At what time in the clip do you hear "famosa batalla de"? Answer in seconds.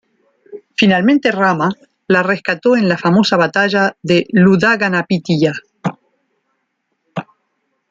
2.97-4.25